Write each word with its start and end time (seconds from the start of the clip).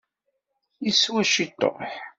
Yeswa 0.85 1.21
ciṭuḥ. 1.31 1.79